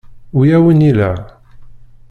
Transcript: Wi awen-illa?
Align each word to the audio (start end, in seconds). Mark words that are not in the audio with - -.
Wi 0.37 0.47
awen-illa? 0.57 1.11